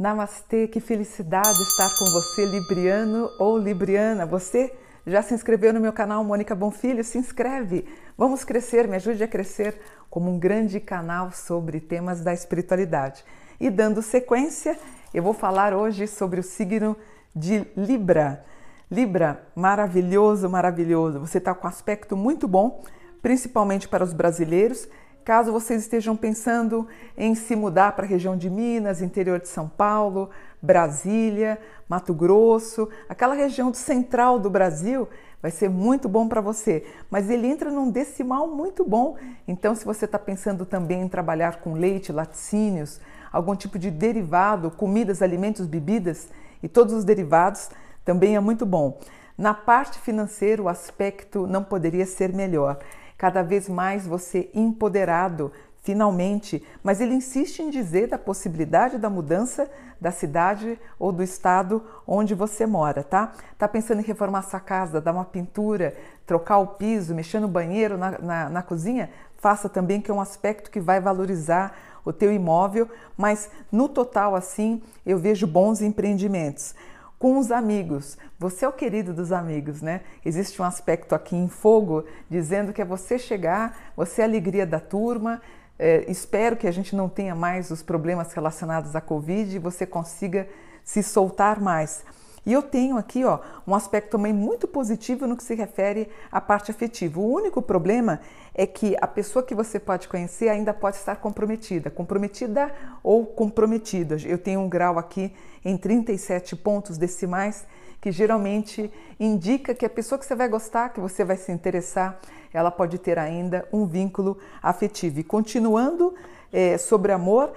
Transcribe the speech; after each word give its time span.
Namastê, 0.00 0.66
que 0.66 0.80
felicidade 0.80 1.60
estar 1.60 1.90
com 1.98 2.06
você, 2.06 2.46
Libriano 2.46 3.30
ou 3.38 3.58
Libriana. 3.58 4.24
Você 4.24 4.72
já 5.06 5.20
se 5.20 5.34
inscreveu 5.34 5.74
no 5.74 5.80
meu 5.80 5.92
canal 5.92 6.24
Mônica 6.24 6.54
Bonfilho? 6.54 7.04
Se 7.04 7.18
inscreve! 7.18 7.86
Vamos 8.16 8.42
crescer, 8.42 8.88
me 8.88 8.96
ajude 8.96 9.22
a 9.22 9.28
crescer 9.28 9.78
como 10.08 10.30
um 10.30 10.38
grande 10.38 10.80
canal 10.80 11.30
sobre 11.32 11.80
temas 11.80 12.22
da 12.22 12.32
espiritualidade. 12.32 13.22
E 13.60 13.68
dando 13.68 14.00
sequência, 14.00 14.78
eu 15.12 15.22
vou 15.22 15.34
falar 15.34 15.74
hoje 15.74 16.06
sobre 16.06 16.40
o 16.40 16.42
signo 16.42 16.96
de 17.36 17.66
Libra. 17.76 18.42
Libra, 18.90 19.42
maravilhoso, 19.54 20.48
maravilhoso. 20.48 21.20
Você 21.20 21.36
está 21.36 21.54
com 21.54 21.66
um 21.66 21.68
aspecto 21.68 22.16
muito 22.16 22.48
bom, 22.48 22.82
principalmente 23.20 23.86
para 23.86 24.02
os 24.02 24.14
brasileiros 24.14 24.88
Caso 25.30 25.52
vocês 25.52 25.82
estejam 25.82 26.16
pensando 26.16 26.88
em 27.16 27.36
se 27.36 27.54
mudar 27.54 27.92
para 27.92 28.04
a 28.04 28.08
região 28.08 28.36
de 28.36 28.50
Minas, 28.50 29.00
interior 29.00 29.38
de 29.38 29.46
São 29.46 29.68
Paulo, 29.68 30.28
Brasília, 30.60 31.56
Mato 31.88 32.12
Grosso, 32.12 32.88
aquela 33.08 33.32
região 33.32 33.72
central 33.72 34.40
do 34.40 34.50
Brasil, 34.50 35.08
vai 35.40 35.52
ser 35.52 35.70
muito 35.70 36.08
bom 36.08 36.26
para 36.26 36.40
você. 36.40 36.84
Mas 37.08 37.30
ele 37.30 37.46
entra 37.46 37.70
num 37.70 37.92
decimal 37.92 38.48
muito 38.48 38.84
bom. 38.84 39.16
Então, 39.46 39.72
se 39.72 39.84
você 39.84 40.04
está 40.04 40.18
pensando 40.18 40.66
também 40.66 41.02
em 41.02 41.08
trabalhar 41.08 41.60
com 41.60 41.74
leite, 41.74 42.10
laticínios, 42.10 43.00
algum 43.30 43.54
tipo 43.54 43.78
de 43.78 43.88
derivado, 43.88 44.68
comidas, 44.68 45.22
alimentos, 45.22 45.64
bebidas 45.64 46.28
e 46.60 46.66
todos 46.66 46.92
os 46.92 47.04
derivados, 47.04 47.70
também 48.04 48.34
é 48.34 48.40
muito 48.40 48.66
bom. 48.66 48.98
Na 49.38 49.54
parte 49.54 50.00
financeira, 50.00 50.60
o 50.60 50.68
aspecto 50.68 51.46
não 51.46 51.62
poderia 51.62 52.04
ser 52.04 52.32
melhor 52.32 52.80
cada 53.20 53.42
vez 53.42 53.68
mais 53.68 54.06
você 54.06 54.48
empoderado, 54.54 55.52
finalmente, 55.82 56.66
mas 56.82 57.02
ele 57.02 57.12
insiste 57.12 57.60
em 57.60 57.68
dizer 57.68 58.08
da 58.08 58.16
possibilidade 58.16 58.96
da 58.96 59.10
mudança 59.10 59.70
da 60.00 60.10
cidade 60.10 60.80
ou 60.98 61.12
do 61.12 61.22
estado 61.22 61.84
onde 62.06 62.34
você 62.34 62.64
mora, 62.64 63.04
tá? 63.04 63.32
Tá 63.58 63.68
pensando 63.68 64.00
em 64.00 64.04
reformar 64.04 64.40
sua 64.40 64.58
casa, 64.58 65.02
dar 65.02 65.12
uma 65.12 65.26
pintura, 65.26 65.94
trocar 66.24 66.56
o 66.60 66.66
piso, 66.68 67.14
mexer 67.14 67.40
no 67.40 67.48
banheiro, 67.48 67.98
na, 67.98 68.18
na, 68.18 68.48
na 68.48 68.62
cozinha? 68.62 69.10
Faça 69.36 69.68
também, 69.68 70.00
que 70.00 70.10
é 70.10 70.14
um 70.14 70.20
aspecto 70.22 70.70
que 70.70 70.80
vai 70.80 70.98
valorizar 70.98 71.76
o 72.02 72.14
teu 72.14 72.32
imóvel, 72.32 72.88
mas 73.18 73.50
no 73.70 73.86
total, 73.86 74.34
assim, 74.34 74.82
eu 75.04 75.18
vejo 75.18 75.46
bons 75.46 75.82
empreendimentos 75.82 76.74
com 77.20 77.38
os 77.38 77.52
amigos. 77.52 78.16
Você 78.38 78.64
é 78.64 78.68
o 78.68 78.72
querido 78.72 79.12
dos 79.12 79.30
amigos, 79.30 79.82
né? 79.82 80.00
Existe 80.24 80.60
um 80.60 80.64
aspecto 80.64 81.14
aqui 81.14 81.36
em 81.36 81.50
fogo 81.50 82.06
dizendo 82.30 82.72
que 82.72 82.80
é 82.80 82.84
você 82.84 83.18
chegar, 83.18 83.92
você 83.94 84.22
é 84.22 84.24
a 84.24 84.26
alegria 84.26 84.66
da 84.66 84.80
turma. 84.80 85.42
É, 85.78 86.10
espero 86.10 86.56
que 86.56 86.66
a 86.66 86.72
gente 86.72 86.96
não 86.96 87.10
tenha 87.10 87.34
mais 87.34 87.70
os 87.70 87.82
problemas 87.82 88.32
relacionados 88.32 88.96
à 88.96 89.02
Covid 89.02 89.54
e 89.54 89.58
você 89.58 89.84
consiga 89.84 90.48
se 90.82 91.02
soltar 91.02 91.60
mais. 91.60 92.02
E 92.44 92.52
eu 92.52 92.62
tenho 92.62 92.96
aqui 92.96 93.24
ó, 93.24 93.38
um 93.66 93.74
aspecto 93.74 94.10
também 94.10 94.32
muito 94.32 94.66
positivo 94.66 95.26
no 95.26 95.36
que 95.36 95.44
se 95.44 95.54
refere 95.54 96.08
à 96.32 96.40
parte 96.40 96.70
afetiva. 96.70 97.20
O 97.20 97.32
único 97.32 97.60
problema 97.60 98.20
é 98.54 98.66
que 98.66 98.96
a 99.00 99.06
pessoa 99.06 99.42
que 99.42 99.54
você 99.54 99.78
pode 99.78 100.08
conhecer 100.08 100.48
ainda 100.48 100.72
pode 100.72 100.96
estar 100.96 101.16
comprometida, 101.16 101.90
comprometida 101.90 102.72
ou 103.02 103.26
comprometida. 103.26 104.16
Eu 104.24 104.38
tenho 104.38 104.60
um 104.60 104.68
grau 104.68 104.98
aqui 104.98 105.32
em 105.64 105.76
37 105.76 106.56
pontos 106.56 106.96
decimais 106.96 107.66
que 108.00 108.10
geralmente 108.10 108.90
indica 109.18 109.74
que 109.74 109.84
a 109.84 109.90
pessoa 109.90 110.18
que 110.18 110.24
você 110.24 110.34
vai 110.34 110.48
gostar, 110.48 110.88
que 110.88 111.00
você 111.00 111.22
vai 111.22 111.36
se 111.36 111.52
interessar, 111.52 112.18
ela 112.52 112.70
pode 112.70 112.98
ter 112.98 113.18
ainda 113.18 113.68
um 113.70 113.86
vínculo 113.86 114.38
afetivo. 114.62 115.20
E 115.20 115.24
continuando 115.24 116.14
é, 116.50 116.78
sobre 116.78 117.12
amor, 117.12 117.52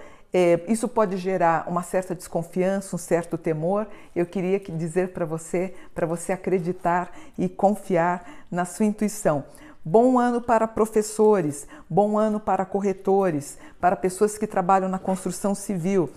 isso 0.67 0.87
pode 0.87 1.15
gerar 1.17 1.69
uma 1.69 1.83
certa 1.83 2.15
desconfiança, 2.15 2.95
um 2.95 2.99
certo 2.99 3.37
temor. 3.37 3.85
Eu 4.15 4.25
queria 4.25 4.59
dizer 4.59 5.09
para 5.09 5.25
você, 5.25 5.75
para 5.93 6.07
você 6.07 6.31
acreditar 6.31 7.11
e 7.37 7.47
confiar 7.47 8.25
na 8.49 8.65
sua 8.65 8.85
intuição. 8.85 9.43
Bom 9.85 10.17
ano 10.17 10.41
para 10.41 10.67
professores, 10.67 11.67
bom 11.89 12.17
ano 12.17 12.39
para 12.39 12.65
corretores, 12.65 13.59
para 13.79 13.95
pessoas 13.95 14.37
que 14.37 14.47
trabalham 14.47 14.89
na 14.89 14.97
construção 14.97 15.53
civil. 15.53 16.09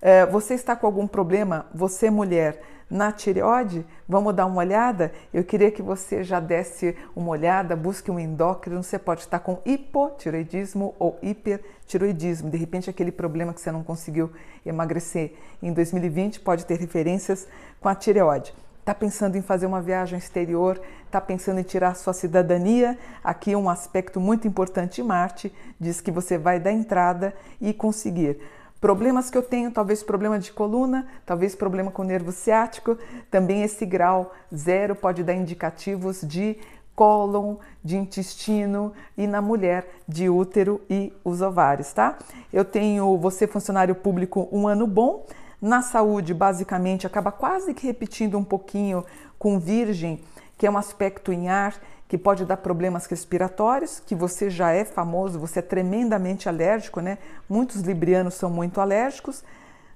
É, 0.00 0.24
você 0.26 0.54
está 0.54 0.76
com 0.76 0.86
algum 0.86 1.06
problema, 1.06 1.66
você 1.74 2.10
mulher, 2.10 2.60
na 2.90 3.12
tireoide? 3.12 3.84
Vamos 4.08 4.34
dar 4.34 4.46
uma 4.46 4.58
olhada? 4.58 5.12
Eu 5.32 5.44
queria 5.44 5.70
que 5.70 5.82
você 5.82 6.24
já 6.24 6.40
desse 6.40 6.96
uma 7.14 7.30
olhada, 7.30 7.76
busque 7.76 8.10
um 8.10 8.18
endócrino. 8.18 8.82
Você 8.82 8.98
pode 8.98 9.20
estar 9.20 9.40
com 9.40 9.58
hipotireoidismo 9.64 10.94
ou 10.98 11.18
hipertireoidismo. 11.22 12.50
De 12.50 12.56
repente, 12.56 12.88
aquele 12.88 13.12
problema 13.12 13.52
que 13.52 13.60
você 13.60 13.70
não 13.70 13.82
conseguiu 13.82 14.32
emagrecer 14.64 15.34
em 15.62 15.72
2020 15.72 16.40
pode 16.40 16.64
ter 16.64 16.78
referências 16.78 17.46
com 17.80 17.88
a 17.88 17.94
tireoide. 17.94 18.54
Está 18.80 18.94
pensando 18.94 19.36
em 19.36 19.42
fazer 19.42 19.66
uma 19.66 19.82
viagem 19.82 20.18
exterior? 20.18 20.80
Está 21.04 21.20
pensando 21.20 21.60
em 21.60 21.62
tirar 21.62 21.94
sua 21.94 22.14
cidadania? 22.14 22.98
Aqui 23.22 23.54
um 23.54 23.68
aspecto 23.68 24.18
muito 24.18 24.48
importante 24.48 25.02
Marte 25.02 25.52
diz 25.78 26.00
que 26.00 26.10
você 26.10 26.38
vai 26.38 26.58
dar 26.58 26.72
entrada 26.72 27.34
e 27.60 27.74
conseguir. 27.74 28.38
Problemas 28.80 29.28
que 29.28 29.36
eu 29.36 29.42
tenho, 29.42 29.72
talvez 29.72 30.04
problema 30.04 30.38
de 30.38 30.52
coluna, 30.52 31.06
talvez 31.26 31.54
problema 31.56 31.90
com 31.90 32.02
o 32.02 32.04
nervo 32.04 32.30
ciático, 32.30 32.96
também 33.28 33.62
esse 33.62 33.84
grau 33.84 34.32
zero 34.54 34.94
pode 34.94 35.24
dar 35.24 35.34
indicativos 35.34 36.20
de 36.22 36.56
cólon, 36.94 37.56
de 37.82 37.96
intestino 37.96 38.92
e 39.16 39.26
na 39.26 39.42
mulher 39.42 39.88
de 40.06 40.28
útero 40.28 40.80
e 40.88 41.12
os 41.24 41.42
ovários, 41.42 41.92
tá? 41.92 42.18
Eu 42.52 42.64
tenho 42.64 43.16
você 43.18 43.46
funcionário 43.46 43.94
público 43.96 44.48
um 44.52 44.68
ano 44.68 44.86
bom, 44.86 45.26
na 45.60 45.82
saúde 45.82 46.32
basicamente 46.32 47.06
acaba 47.06 47.32
quase 47.32 47.74
que 47.74 47.86
repetindo 47.86 48.38
um 48.38 48.44
pouquinho 48.44 49.04
com 49.38 49.58
virgem, 49.58 50.20
que 50.56 50.66
é 50.66 50.70
um 50.70 50.78
aspecto 50.78 51.32
em 51.32 51.48
ar 51.48 51.74
que 52.08 52.16
pode 52.16 52.46
dar 52.46 52.56
problemas 52.56 53.04
respiratórios, 53.04 54.00
que 54.00 54.14
você 54.14 54.48
já 54.48 54.72
é 54.72 54.82
famoso, 54.82 55.38
você 55.38 55.58
é 55.58 55.62
tremendamente 55.62 56.48
alérgico, 56.48 57.00
né? 57.00 57.18
Muitos 57.46 57.82
librianos 57.82 58.34
são 58.34 58.48
muito 58.48 58.80
alérgicos. 58.80 59.44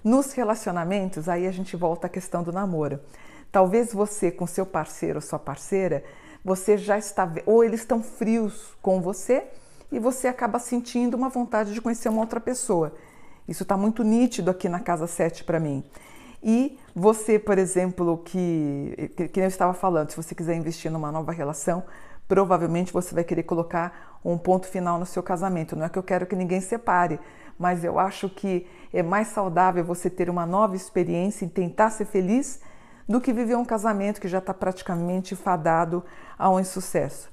Nos 0.05 0.33
relacionamentos, 0.33 1.28
aí 1.28 1.47
a 1.47 1.50
gente 1.50 1.75
volta 1.75 2.06
à 2.06 2.11
questão 2.11 2.43
do 2.43 2.53
namoro. 2.53 3.00
Talvez 3.50 3.95
você 3.95 4.31
com 4.31 4.47
seu 4.47 4.67
parceiro 4.67 5.17
ou 5.17 5.23
sua 5.23 5.39
parceira, 5.39 6.05
você 6.45 6.77
já 6.77 6.99
está 6.99 7.31
ou 7.47 7.65
eles 7.65 7.81
estão 7.81 8.03
frios 8.03 8.77
com 8.83 9.00
você 9.00 9.44
e 9.91 9.99
você 9.99 10.29
acaba 10.29 10.59
sentindo 10.59 11.17
uma 11.17 11.29
vontade 11.31 11.73
de 11.73 11.81
conhecer 11.81 12.11
uma 12.11 12.21
outra 12.21 12.41
pessoa. 12.41 12.93
Isso 13.49 13.62
está 13.62 13.77
muito 13.77 14.03
nítido 14.03 14.50
aqui 14.50 14.69
na 14.69 14.81
casa 14.81 15.06
7 15.06 15.44
para 15.44 15.59
mim. 15.59 15.83
E 16.43 16.79
você, 16.95 17.39
por 17.39 17.57
exemplo, 17.57 18.19
que, 18.25 19.13
que, 19.33 19.41
eu 19.41 19.47
estava 19.47 19.73
falando, 19.73 20.11
se 20.11 20.17
você 20.17 20.35
quiser 20.35 20.57
investir 20.57 20.91
numa 20.91 21.13
nova 21.13 21.31
relação, 21.31 21.85
provavelmente 22.27 22.93
você 22.93 23.15
vai 23.15 23.23
querer 23.23 23.45
colocar 23.45 24.19
um 24.25 24.37
ponto 24.37 24.67
final 24.67 24.99
no 24.99 25.07
seu 25.07 25.23
casamento. 25.23 25.77
Não 25.77 25.87
é 25.87 25.89
que 25.89 25.99
eu 25.99 26.03
quero 26.03 26.27
que 26.27 26.35
ninguém 26.35 26.61
separe, 26.61 27.21
mas 27.59 27.85
eu 27.85 27.99
acho 27.99 28.29
que 28.29 28.67
é 28.93 29.03
mais 29.03 29.29
saudável 29.29 29.85
você 29.85 30.11
ter 30.11 30.29
uma 30.29 30.45
nova 30.45 30.75
experiência 30.75 31.45
e 31.45 31.49
tentar 31.49 31.91
ser 31.91 32.07
feliz 32.07 32.61
do 33.09 33.21
que 33.21 33.33
viver 33.33 33.57
um 33.57 33.65
casamento 33.65 34.21
que 34.21 34.29
já 34.29 34.39
está 34.39 34.55
praticamente 34.55 35.37
fadado 35.37 36.05
a 36.39 36.51
um 36.51 36.59
insucesso. 36.59 37.31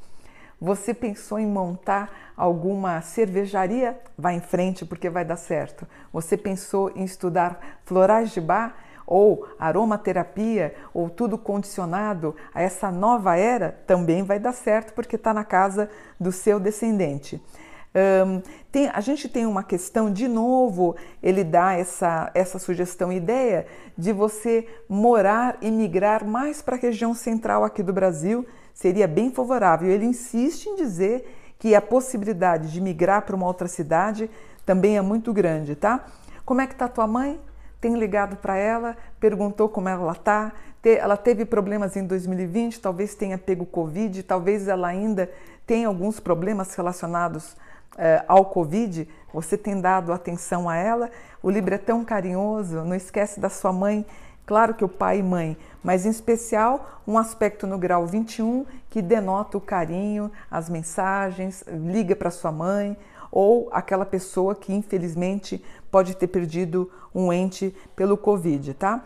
Você 0.62 0.94
pensou 0.94 1.40
em 1.40 1.48
montar 1.48 2.34
alguma 2.36 3.02
cervejaria? 3.02 3.98
Vá 4.18 4.34
em 4.34 4.42
frente 4.42 4.86
porque 4.86 5.10
vai 5.10 5.24
dar 5.24 5.38
certo. 5.38 5.88
Você 6.12 6.36
pensou 6.36 6.92
em 6.96 7.06
estudar 7.06 7.80
florais 7.86 8.32
de 8.32 8.42
bar? 8.42 8.76
Ou 9.10 9.48
aromaterapia, 9.58 10.76
ou 10.94 11.10
tudo 11.10 11.36
condicionado 11.36 12.36
a 12.54 12.62
essa 12.62 12.92
nova 12.92 13.36
era, 13.36 13.72
também 13.88 14.22
vai 14.22 14.38
dar 14.38 14.54
certo 14.54 14.94
porque 14.94 15.16
está 15.16 15.34
na 15.34 15.44
casa 15.44 15.90
do 16.20 16.32
seu 16.32 16.60
descendente. 16.60 17.42
Um, 17.90 18.44
tem, 18.72 18.88
a 18.88 19.02
gente 19.02 19.28
tem 19.28 19.48
uma 19.48 19.64
questão, 19.64 20.14
de 20.14 20.28
novo, 20.28 20.96
ele 21.24 21.44
dá 21.44 21.74
essa, 21.74 22.30
essa 22.36 22.60
sugestão, 22.60 23.12
ideia 23.12 23.66
de 23.98 24.14
você 24.14 24.68
morar 24.88 25.58
e 25.60 25.72
migrar 25.72 26.24
mais 26.24 26.62
para 26.62 26.76
a 26.76 26.80
região 26.80 27.16
central 27.16 27.64
aqui 27.64 27.82
do 27.82 27.92
Brasil, 27.92 28.46
seria 28.76 29.08
bem 29.08 29.32
favorável. 29.32 29.90
Ele 29.90 30.06
insiste 30.06 30.68
em 30.68 30.76
dizer 30.76 31.56
que 31.58 31.74
a 31.74 31.82
possibilidade 31.82 32.72
de 32.72 32.80
migrar 32.80 33.24
para 33.24 33.36
uma 33.36 33.48
outra 33.48 33.68
cidade 33.68 34.30
também 34.64 34.98
é 34.98 35.02
muito 35.02 35.34
grande, 35.34 35.76
tá? 35.76 36.06
Como 36.46 36.62
é 36.62 36.68
que 36.68 36.74
está 36.74 36.88
tua 36.88 37.08
mãe? 37.08 37.40
Tem 37.80 37.96
ligado 37.96 38.36
para 38.38 38.58
ela, 38.58 38.98
perguntou 39.20 39.70
como 39.70 39.90
ela 39.90 40.12
está. 40.12 40.52
Ela 40.84 41.18
teve 41.18 41.46
problemas 41.46 41.96
em 41.96 42.06
2020, 42.06 42.80
talvez 42.80 43.16
tenha 43.16 43.38
pego 43.38 43.66
Covid, 43.66 44.24
talvez 44.24 44.68
ela 44.68 44.88
ainda 44.88 45.30
tenha 45.68 45.88
alguns 45.88 46.20
problemas 46.20 46.74
relacionados 46.76 47.56
eh, 47.98 48.24
ao 48.28 48.46
Covid. 48.46 49.08
Você 49.34 49.58
tem 49.58 49.80
dado 49.80 50.14
atenção 50.14 50.70
a 50.70 50.76
ela. 50.76 51.10
O 51.44 51.50
livro 51.50 51.76
é 51.76 51.78
tão 51.78 52.04
carinhoso, 52.04 52.84
não 52.84 52.96
esquece 52.96 53.40
da 53.40 53.50
sua 53.50 53.72
mãe. 53.72 54.06
Claro 54.46 54.74
que 54.74 54.84
o 54.84 54.90
pai 54.90 55.20
e 55.20 55.24
mãe, 55.24 55.56
mas 55.84 56.08
em 56.08 56.10
especial 56.10 57.02
um 57.08 57.20
aspecto 57.20 57.68
no 57.68 57.78
grau 57.78 58.08
21 58.08 58.66
que 58.90 59.00
denota 59.00 59.58
o 59.58 59.62
carinho, 59.62 60.32
as 60.50 60.68
mensagens, 60.68 61.64
liga 61.68 62.16
para 62.16 62.32
sua 62.32 62.52
mãe, 62.52 62.98
ou 63.32 63.70
aquela 63.72 64.06
pessoa 64.06 64.56
que 64.56 64.74
infelizmente 64.74 65.64
pode 65.92 66.16
ter 66.16 66.28
perdido 66.28 66.90
um 67.14 67.32
ente 67.32 67.76
pelo 67.96 68.18
Covid, 68.18 68.74
tá? 68.74 69.04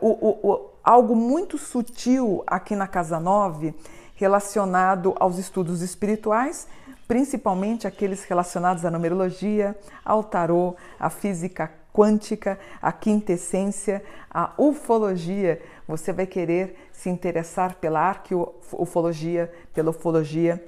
Uh, 0.00 0.06
o, 0.06 0.50
o, 0.50 0.70
algo 0.82 1.14
muito 1.14 1.58
sutil 1.58 2.42
aqui 2.46 2.74
na 2.74 2.86
casa 2.86 3.20
9 3.20 3.74
relacionado 4.16 5.14
aos 5.18 5.38
estudos 5.38 5.82
espirituais, 5.82 6.68
principalmente 7.06 7.86
aqueles 7.86 8.24
relacionados 8.24 8.84
à 8.84 8.90
numerologia, 8.90 9.76
ao 10.04 10.22
tarô, 10.22 10.74
à 10.98 11.10
física 11.10 11.70
quântica, 11.94 12.58
à 12.82 12.90
quintessência, 12.90 14.02
à 14.28 14.52
ufologia. 14.58 15.62
Você 15.86 16.12
vai 16.12 16.26
querer 16.26 16.76
se 16.92 17.08
interessar 17.08 17.76
pela 17.76 18.00
arqueufologia, 18.00 19.50
pela 19.72 19.90
ufologia 19.90 20.62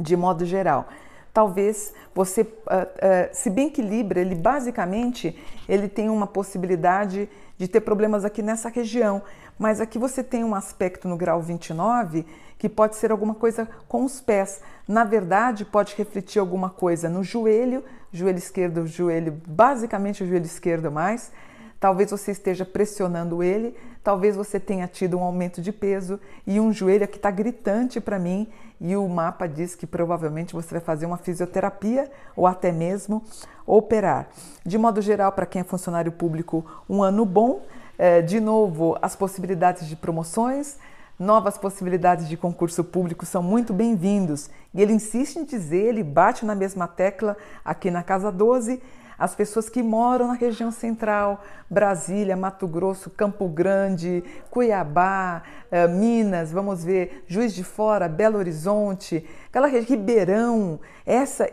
de 0.00 0.16
modo 0.16 0.46
geral. 0.46 0.88
Talvez 1.36 1.92
você, 2.14 2.40
uh, 2.40 2.46
uh, 2.46 3.28
se 3.30 3.50
bem 3.50 3.68
que 3.68 3.82
Libra, 3.82 4.18
ele 4.18 4.34
basicamente 4.34 5.38
ele 5.68 5.86
tem 5.86 6.08
uma 6.08 6.26
possibilidade 6.26 7.28
de 7.58 7.68
ter 7.68 7.82
problemas 7.82 8.24
aqui 8.24 8.40
nessa 8.40 8.70
região, 8.70 9.22
mas 9.58 9.78
aqui 9.78 9.98
você 9.98 10.24
tem 10.24 10.42
um 10.42 10.54
aspecto 10.54 11.06
no 11.06 11.14
grau 11.14 11.42
29 11.42 12.24
que 12.56 12.70
pode 12.70 12.96
ser 12.96 13.12
alguma 13.12 13.34
coisa 13.34 13.68
com 13.86 14.02
os 14.02 14.18
pés. 14.18 14.62
Na 14.88 15.04
verdade, 15.04 15.66
pode 15.66 15.94
refletir 15.94 16.38
alguma 16.38 16.70
coisa 16.70 17.06
no 17.06 17.22
joelho, 17.22 17.84
joelho 18.10 18.38
esquerdo, 18.38 18.86
joelho, 18.86 19.38
basicamente 19.46 20.24
o 20.24 20.26
joelho 20.26 20.46
esquerdo 20.46 20.90
mais. 20.90 21.30
Talvez 21.78 22.10
você 22.10 22.30
esteja 22.30 22.64
pressionando 22.64 23.42
ele, 23.42 23.76
talvez 24.02 24.34
você 24.34 24.58
tenha 24.58 24.88
tido 24.88 25.18
um 25.18 25.22
aumento 25.22 25.60
de 25.60 25.70
peso 25.72 26.18
e 26.46 26.58
um 26.58 26.72
joelho 26.72 27.06
que 27.06 27.16
está 27.16 27.30
gritante 27.30 28.00
para 28.00 28.18
mim. 28.18 28.48
E 28.80 28.96
o 28.96 29.06
mapa 29.08 29.46
diz 29.46 29.74
que 29.74 29.86
provavelmente 29.86 30.54
você 30.54 30.74
vai 30.74 30.80
fazer 30.80 31.06
uma 31.06 31.18
fisioterapia 31.18 32.10
ou 32.34 32.46
até 32.46 32.72
mesmo 32.72 33.22
operar. 33.66 34.28
De 34.64 34.78
modo 34.78 35.02
geral, 35.02 35.32
para 35.32 35.46
quem 35.46 35.60
é 35.60 35.64
funcionário 35.64 36.12
público, 36.12 36.64
um 36.88 37.02
ano 37.02 37.24
bom. 37.24 37.62
É, 37.98 38.20
de 38.20 38.40
novo, 38.40 38.96
as 39.00 39.16
possibilidades 39.16 39.88
de 39.88 39.96
promoções, 39.96 40.76
novas 41.18 41.56
possibilidades 41.56 42.28
de 42.28 42.36
concurso 42.36 42.84
público 42.84 43.24
são 43.24 43.42
muito 43.42 43.72
bem-vindos. 43.72 44.50
E 44.74 44.82
ele 44.82 44.92
insiste 44.92 45.36
em 45.36 45.44
dizer, 45.44 45.86
ele 45.86 46.02
bate 46.02 46.44
na 46.44 46.54
mesma 46.54 46.86
tecla 46.86 47.36
aqui 47.64 47.90
na 47.90 48.02
Casa 48.02 48.30
12, 48.30 48.82
as 49.18 49.34
pessoas 49.34 49.68
que 49.68 49.82
moram 49.82 50.28
na 50.28 50.34
região 50.34 50.70
central, 50.70 51.42
Brasília, 51.70 52.36
Mato 52.36 52.66
Grosso, 52.66 53.10
Campo 53.10 53.48
Grande, 53.48 54.22
Cuiabá, 54.50 55.42
eh, 55.70 55.86
Minas, 55.88 56.52
vamos 56.52 56.84
ver, 56.84 57.24
Juiz 57.26 57.54
de 57.54 57.64
Fora, 57.64 58.08
Belo 58.08 58.38
Horizonte, 58.38 59.24
aquela 59.48 59.66
região, 59.66 59.96
Ribeirão, 59.96 60.80
essa, 61.04 61.48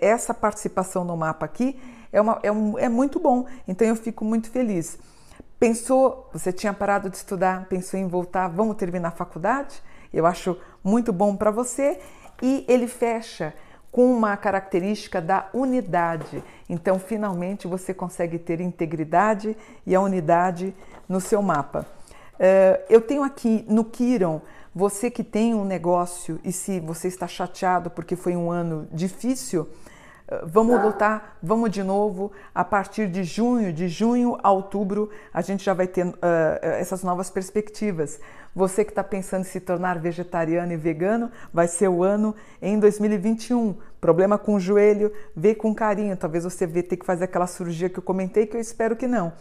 essa 0.00 0.34
participação 0.34 1.04
no 1.04 1.16
mapa 1.16 1.46
aqui 1.46 1.80
é, 2.12 2.20
uma, 2.20 2.38
é, 2.42 2.50
um, 2.50 2.78
é 2.78 2.88
muito 2.88 3.18
bom, 3.18 3.46
então 3.66 3.86
eu 3.86 3.96
fico 3.96 4.24
muito 4.24 4.50
feliz. 4.50 4.98
Pensou, 5.58 6.28
você 6.32 6.52
tinha 6.52 6.72
parado 6.72 7.10
de 7.10 7.16
estudar, 7.16 7.66
pensou 7.68 7.98
em 8.00 8.08
voltar, 8.08 8.48
vamos 8.48 8.76
terminar 8.76 9.08
a 9.08 9.12
faculdade? 9.12 9.82
Eu 10.12 10.26
acho 10.26 10.56
muito 10.82 11.12
bom 11.12 11.36
para 11.36 11.50
você. 11.50 12.00
E 12.42 12.64
ele 12.66 12.88
fecha 12.88 13.52
com 13.90 14.12
uma 14.12 14.36
característica 14.36 15.20
da 15.20 15.48
unidade. 15.52 16.42
Então, 16.68 16.98
finalmente, 16.98 17.66
você 17.66 17.92
consegue 17.92 18.38
ter 18.38 18.60
integridade 18.60 19.56
e 19.86 19.94
a 19.94 20.00
unidade 20.00 20.74
no 21.08 21.20
seu 21.20 21.42
mapa. 21.42 21.86
Uh, 22.34 22.80
eu 22.88 23.00
tenho 23.00 23.22
aqui 23.22 23.64
no 23.68 23.84
Kiron, 23.84 24.40
você 24.74 25.10
que 25.10 25.24
tem 25.24 25.54
um 25.54 25.64
negócio 25.64 26.40
e 26.44 26.52
se 26.52 26.78
você 26.78 27.08
está 27.08 27.26
chateado 27.26 27.90
porque 27.90 28.14
foi 28.14 28.36
um 28.36 28.50
ano 28.50 28.88
difícil, 28.92 29.68
Vamos 30.44 30.80
lutar, 30.80 31.36
vamos 31.42 31.70
de 31.70 31.82
novo. 31.82 32.30
A 32.54 32.64
partir 32.64 33.08
de 33.08 33.24
junho, 33.24 33.72
de 33.72 33.88
junho 33.88 34.38
a 34.42 34.52
outubro, 34.52 35.10
a 35.34 35.40
gente 35.42 35.64
já 35.64 35.74
vai 35.74 35.88
ter 35.88 36.06
uh, 36.06 36.16
essas 36.62 37.02
novas 37.02 37.28
perspectivas. 37.30 38.20
Você 38.54 38.84
que 38.84 38.92
está 38.92 39.02
pensando 39.02 39.40
em 39.40 39.44
se 39.44 39.58
tornar 39.58 39.98
vegetariano 39.98 40.72
e 40.72 40.76
vegano, 40.76 41.32
vai 41.52 41.66
ser 41.66 41.88
o 41.88 42.04
ano 42.04 42.34
em 42.62 42.78
2021. 42.78 43.76
Problema 44.00 44.38
com 44.38 44.54
o 44.54 44.60
joelho, 44.60 45.12
vê 45.36 45.52
com 45.52 45.74
carinho. 45.74 46.16
Talvez 46.16 46.44
você 46.44 46.64
vê 46.64 46.82
ter 46.82 46.96
que 46.96 47.06
fazer 47.06 47.24
aquela 47.24 47.48
cirurgia 47.48 47.88
que 47.88 47.98
eu 47.98 48.02
comentei, 48.02 48.46
que 48.46 48.56
eu 48.56 48.60
espero 48.60 48.94
que 48.94 49.08
não. 49.08 49.32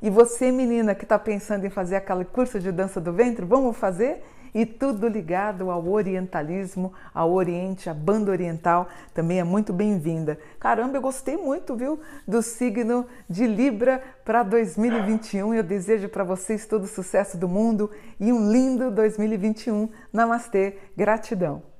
E 0.00 0.08
você, 0.08 0.50
menina, 0.50 0.94
que 0.94 1.04
está 1.04 1.18
pensando 1.18 1.66
em 1.66 1.70
fazer 1.70 1.96
aquele 1.96 2.24
curso 2.24 2.58
de 2.58 2.72
dança 2.72 3.00
do 3.00 3.12
ventre, 3.12 3.44
vamos 3.44 3.76
fazer? 3.76 4.24
E 4.54 4.66
tudo 4.66 5.08
ligado 5.08 5.70
ao 5.70 5.88
orientalismo, 5.88 6.92
ao 7.14 7.32
Oriente, 7.32 7.88
a 7.88 7.94
banda 7.94 8.30
oriental 8.30 8.88
também 9.14 9.40
é 9.40 9.44
muito 9.44 9.72
bem-vinda. 9.72 10.38
Caramba, 10.60 10.96
eu 10.96 11.02
gostei 11.02 11.36
muito, 11.36 11.74
viu, 11.74 12.00
do 12.26 12.42
signo 12.42 13.06
de 13.28 13.46
Libra 13.46 14.02
para 14.24 14.42
2021. 14.42 15.54
Eu 15.54 15.62
desejo 15.62 16.08
para 16.08 16.24
vocês 16.24 16.66
todo 16.66 16.84
o 16.84 16.88
sucesso 16.88 17.36
do 17.38 17.48
mundo 17.48 17.90
e 18.20 18.32
um 18.32 18.50
lindo 18.50 18.90
2021. 18.90 19.88
Namastê, 20.12 20.78
gratidão. 20.96 21.71